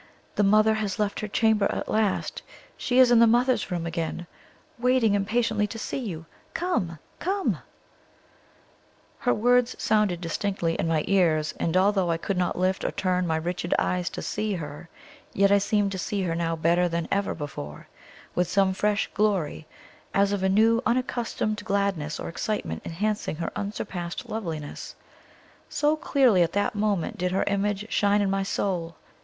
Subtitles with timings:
[0.33, 2.41] The mother has left her chamber at last;
[2.75, 4.25] she is in the Mother's Room again,
[4.79, 6.25] waiting impatiently to see you.
[6.55, 7.59] Come, come!"
[9.19, 13.27] Her words sounded distinctly in my ears, and although I could not lift or turn
[13.27, 14.89] my rigid eyes to see her,
[15.33, 17.87] yet I seemed to see her now better than ever before,
[18.33, 19.67] with some fresh glory,
[20.15, 24.95] as of a new, unaccustomed gladness or excitement enhancing her unsurpassed loveliness,
[25.69, 28.95] so clearly at that moment did her image shine in my soul!